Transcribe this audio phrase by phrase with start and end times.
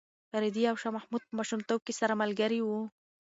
[0.43, 2.81] رېدي او شاه محمود په ماشومتوب کې سره ملګري وو.